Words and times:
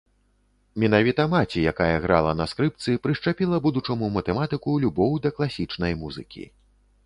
Менавіта 0.83 1.25
маці, 1.33 1.61
якая 1.71 1.91
грала 2.07 2.31
на 2.39 2.47
скрыпцы, 2.55 2.97
прышчапіла 3.05 3.61
будучаму 3.69 4.11
матэматыку 4.19 4.77
любоў 4.85 5.11
да 5.27 5.37
класічнай 5.41 5.93
музыкі. 6.05 6.43